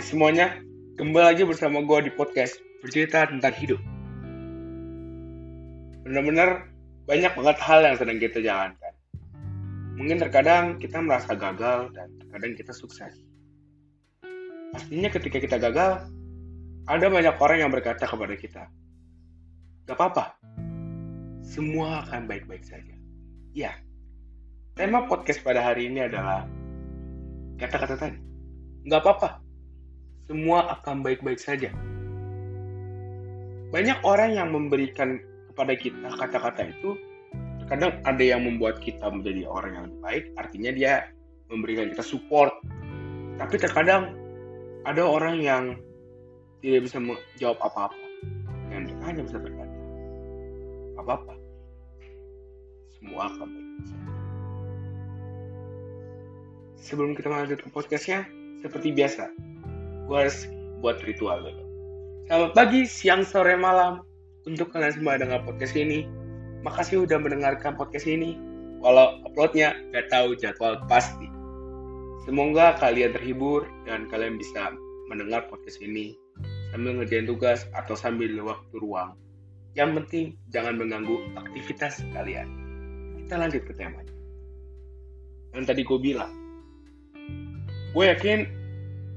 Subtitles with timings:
[0.00, 0.56] Semuanya,
[0.96, 3.76] kembali lagi bersama gue di podcast bercerita tentang hidup.
[6.08, 6.72] Bener-bener
[7.04, 8.96] banyak banget hal yang sedang kita jalankan.
[10.00, 13.12] Mungkin terkadang kita merasa gagal dan terkadang kita sukses.
[14.72, 16.08] Pastinya ketika kita gagal,
[16.88, 18.72] ada banyak orang yang berkata kepada kita,
[19.84, 20.40] Gak apa-apa,
[21.44, 22.96] semua akan baik-baik saja.
[23.52, 23.76] Ya,
[24.80, 26.48] tema podcast pada hari ini adalah
[27.60, 28.16] kata-kata tadi.
[28.88, 29.49] Gak apa-apa,
[30.30, 31.74] semua akan baik-baik saja.
[33.74, 35.18] Banyak orang yang memberikan
[35.50, 36.94] kepada kita kata-kata itu,
[37.66, 41.10] terkadang ada yang membuat kita menjadi orang yang baik, artinya dia
[41.50, 42.54] memberikan kita support.
[43.42, 44.14] Tapi terkadang
[44.86, 45.74] ada orang yang
[46.62, 48.06] tidak bisa menjawab apa-apa,
[48.70, 49.76] dan mereka hanya bisa berkata,
[50.94, 51.34] apa-apa,
[52.94, 53.48] semua akan
[53.82, 54.10] saja.
[56.78, 58.30] Sebelum kita melanjutkan podcastnya,
[58.62, 59.50] seperti biasa,
[60.10, 60.50] gue harus
[60.82, 61.62] buat ritual dulu.
[62.26, 64.02] Selamat pagi, siang, sore, malam.
[64.42, 66.02] Untuk kalian semua yang dengar podcast ini,
[66.66, 68.34] makasih udah mendengarkan podcast ini.
[68.82, 71.30] Walau uploadnya gak tahu jadwal pasti.
[72.26, 74.74] Semoga kalian terhibur dan kalian bisa
[75.06, 76.18] mendengar podcast ini
[76.74, 79.14] sambil ngerjain tugas atau sambil waktu ruang.
[79.78, 82.50] Yang penting jangan mengganggu aktivitas kalian.
[83.14, 84.10] Kita lanjut ke temanya.
[85.54, 86.32] Yang tadi gue bilang,
[87.94, 88.59] gue yakin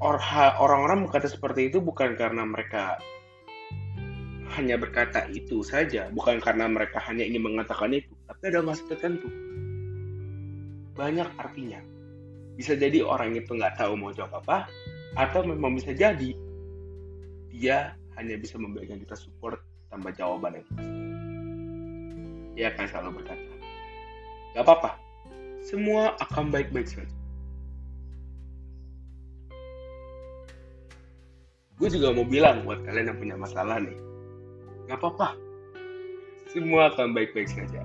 [0.01, 2.97] orang-orang berkata seperti itu bukan karena mereka
[4.53, 9.25] hanya berkata itu saja, bukan karena mereka hanya ingin mengatakan itu, tapi ada maksud tertentu.
[10.93, 11.81] Banyak artinya.
[12.53, 14.69] Bisa jadi orang itu nggak tahu mau jawab apa,
[15.17, 16.37] atau memang bisa jadi
[17.49, 19.57] dia hanya bisa memberikan kita support
[19.89, 21.01] tanpa jawaban yang pasti.
[22.53, 23.53] Dia akan selalu berkata,
[24.53, 24.91] gak apa-apa,
[25.65, 27.22] semua akan baik-baik saja.
[31.83, 33.99] Gue juga mau bilang buat kalian yang punya masalah nih
[34.87, 35.35] nggak apa-apa.
[36.47, 37.83] Semua akan baik-baik saja.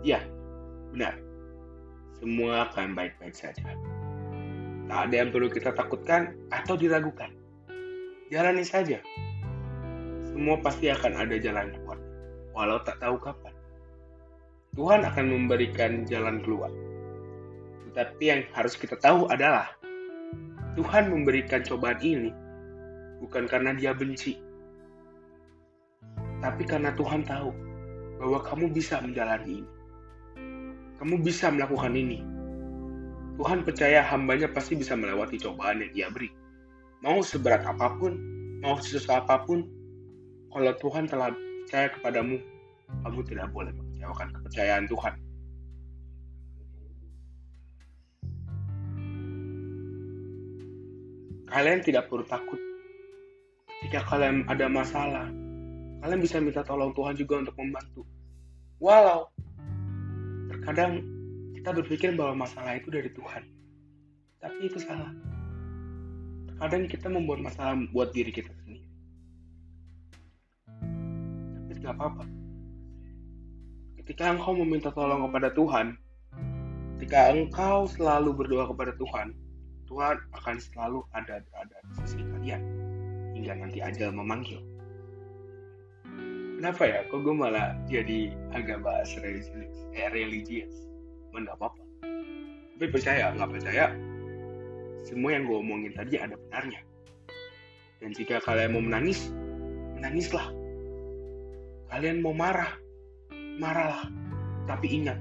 [0.00, 0.24] Ya
[0.88, 1.20] benar.
[2.16, 3.68] Semua akan baik-baik saja.
[4.88, 7.28] Tak ada yang perlu kita takutkan atau diragukan.
[8.32, 8.96] Jalani saja.
[10.24, 12.00] Semua pasti akan ada jalan keluar
[12.56, 13.52] walau tak tahu kapan.
[14.72, 16.72] Tuhan akan memberikan jalan keluar.
[17.92, 19.68] Tetapi yang harus kita tahu adalah
[20.80, 22.32] Tuhan memberikan cobaan ini
[23.22, 24.38] bukan karena dia benci,
[26.44, 27.56] tapi karena Tuhan tahu
[28.20, 29.70] bahwa kamu bisa menjalani ini.
[31.00, 32.20] Kamu bisa melakukan ini.
[33.40, 36.28] Tuhan percaya hambanya pasti bisa melewati cobaan yang dia beri.
[37.00, 38.20] Mau seberat apa pun,
[38.60, 39.64] mau sesusah apa pun,
[40.52, 41.32] kalau Tuhan telah
[41.64, 42.36] percaya kepadamu,
[43.02, 45.14] kamu tidak boleh mengecewakan kepercayaan Tuhan.
[51.48, 52.73] Kalian tidak perlu takut
[53.82, 55.26] jika kalian ada masalah,
[56.04, 58.06] kalian bisa minta tolong Tuhan juga untuk membantu.
[58.78, 59.32] Walau
[60.52, 61.02] terkadang
[61.56, 63.42] kita berpikir bahwa masalah itu dari Tuhan,
[64.38, 65.10] tapi itu salah.
[66.54, 68.86] Terkadang kita membuat masalah buat diri kita sendiri.
[71.58, 72.24] Tapi tidak apa-apa.
[74.04, 75.96] Ketika engkau meminta tolong kepada Tuhan,
[76.96, 79.32] ketika engkau selalu berdoa kepada Tuhan,
[79.88, 82.83] Tuhan akan selalu ada berada di sisi kalian
[83.34, 84.62] hingga nanti ajal memanggil.
[86.64, 87.04] Kenapa ya?
[87.12, 89.74] Kok gue malah jadi agak bahas religius?
[89.92, 90.88] Eh, religius.
[91.34, 91.82] Mana apa-apa.
[92.78, 93.92] Tapi percaya, nggak percaya,
[95.04, 96.80] semua yang gue omongin tadi ada benarnya.
[98.00, 99.28] Dan jika kalian mau menangis,
[99.98, 100.48] menangislah.
[101.92, 102.72] Kalian mau marah,
[103.60, 104.08] marahlah.
[104.64, 105.20] Tapi ingat,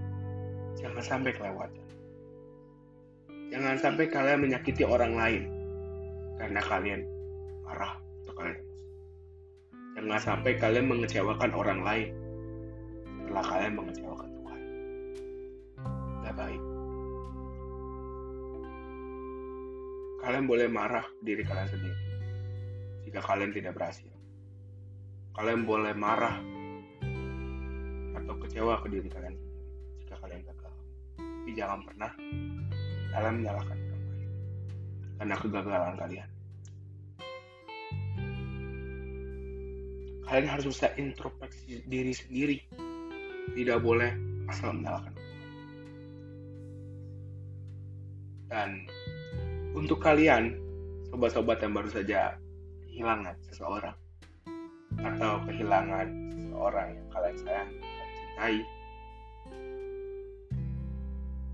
[0.80, 1.84] jangan sampai kelewatan.
[3.52, 5.44] Jangan sampai kalian menyakiti orang lain
[6.42, 7.06] karena kalian
[7.64, 8.60] marah atau kalian.
[9.94, 12.10] Jangan sampai kalian mengecewakan orang lain
[13.24, 14.60] setelah kalian mengecewakan Tuhan.
[16.24, 16.62] Gak baik.
[20.24, 22.00] Kalian boleh marah diri kalian sendiri
[23.04, 24.10] jika kalian tidak berhasil.
[25.36, 26.40] Kalian boleh marah
[28.16, 29.36] atau kecewa ke diri kalian
[30.02, 30.74] jika kalian gagal.
[31.20, 32.12] Tapi jangan pernah
[33.14, 34.30] kalian menyalahkan orang lain
[35.20, 36.30] karena kegagalan kalian.
[40.34, 42.58] Kalian harus bisa introspeksi diri sendiri.
[43.54, 44.10] Tidak boleh
[44.50, 45.14] asal menyalahkan.
[48.50, 48.90] Dan
[49.78, 50.58] untuk kalian
[51.14, 52.34] sobat-sobat yang baru saja
[52.90, 53.94] kehilangan seseorang
[55.06, 58.58] atau kehilangan seseorang yang kalian sayang dan cintai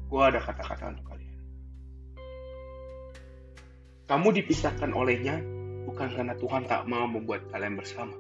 [0.10, 1.38] gue ada kata-kata untuk kalian.
[4.08, 5.38] Kamu dipisahkan olehnya
[5.84, 8.16] bukan karena Tuhan tak mau membuat kalian bersama,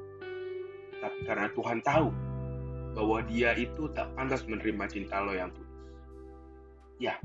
[0.99, 2.07] tapi karena Tuhan tahu
[2.95, 5.69] bahwa dia itu tak pantas menerima cinta lo yang tulus.
[6.99, 7.15] Ya,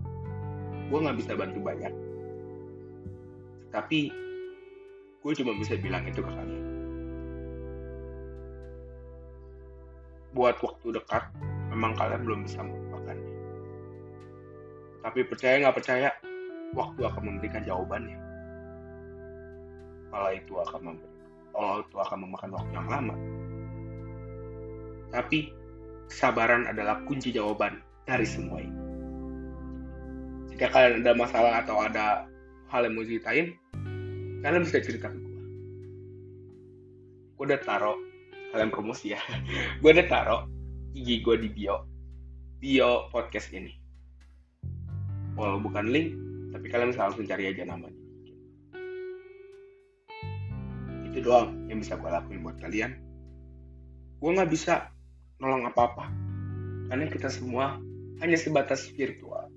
[0.87, 1.91] gue gak bisa bantu banyak.
[3.75, 4.07] Tapi,
[5.19, 6.65] gue cuma bisa bilang itu ke kalian.
[10.31, 11.27] Buat waktu dekat,
[11.75, 13.33] memang kalian belum bisa melupakannya.
[15.03, 16.09] Tapi percaya nggak percaya,
[16.79, 18.25] waktu akan memberikan jawabannya
[20.15, 21.11] kalau itu akan memberi,
[21.51, 23.17] kalau itu akan memakan waktu yang lama.
[25.11, 25.51] Tapi
[26.09, 28.79] kesabaran adalah kunci jawaban dari semua ini.
[30.55, 32.31] Jika kalian ada masalah atau ada
[32.71, 33.59] hal yang mau ceritain,
[34.41, 35.43] kalian bisa cerita ke gue.
[37.35, 37.99] Gue udah taro,
[38.55, 39.21] kalian promosi ya.
[39.83, 40.47] gue udah taro
[40.95, 41.83] IG gue di bio,
[42.63, 43.75] bio podcast ini.
[45.35, 46.15] Walau bukan link,
[46.55, 48.05] tapi kalian bisa langsung cari aja namanya
[51.15, 52.99] itu doang yang bisa gue lakuin buat kalian
[54.19, 54.91] gue nggak bisa
[55.45, 56.09] nolong apa-apa.
[56.89, 57.77] Karena kita semua
[58.25, 59.53] hanya sebatas virtual.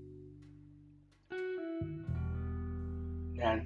[3.40, 3.64] Dan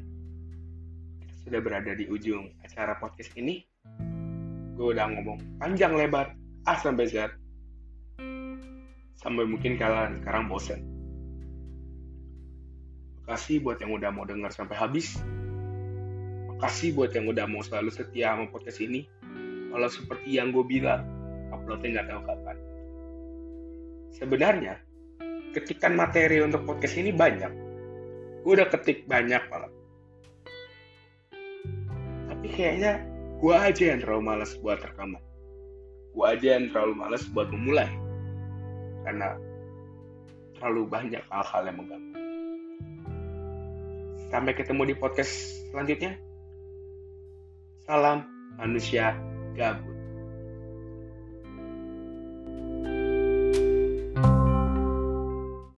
[1.26, 3.66] kita sudah berada di ujung acara podcast ini.
[4.78, 6.38] Gue udah ngomong panjang lebar
[6.70, 7.34] A sampai Z.
[9.18, 10.82] Sampai mungkin kalian sekarang bosen.
[13.26, 15.18] Kasih buat yang udah mau dengar sampai habis.
[16.62, 19.10] Kasih buat yang udah mau selalu setia sama podcast ini.
[19.72, 21.21] Kalau seperti yang gue bilang,
[21.72, 22.58] uploadnya nggak tahu kapan.
[24.12, 24.74] Sebenarnya,
[25.56, 27.48] ketikan materi untuk podcast ini banyak.
[28.44, 29.72] Gue udah ketik banyak malah.
[32.28, 33.00] Tapi kayaknya
[33.40, 35.24] gue aja yang terlalu males buat rekaman.
[36.12, 37.88] Gue aja yang terlalu males buat memulai.
[39.08, 39.40] Karena
[40.60, 42.20] terlalu banyak hal-hal yang mengganggu.
[44.28, 45.32] Sampai ketemu di podcast
[45.72, 46.20] selanjutnya.
[47.88, 48.28] Salam
[48.60, 49.16] manusia
[49.56, 49.91] gabut.